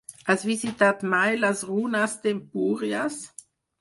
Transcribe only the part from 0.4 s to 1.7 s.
visitat mai les